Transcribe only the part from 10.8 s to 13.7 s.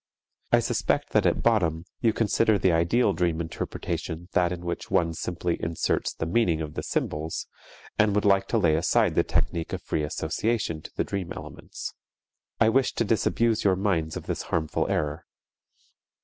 to the dream elements. I wish to disabuse